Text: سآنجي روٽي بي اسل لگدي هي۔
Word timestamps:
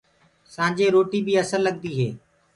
سآنجي 0.53 0.87
روٽي 0.95 1.19
بي 1.25 1.33
اسل 1.41 1.61
لگدي 1.67 1.91
هي۔ 1.99 2.09